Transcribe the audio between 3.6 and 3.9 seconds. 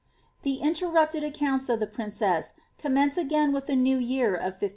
the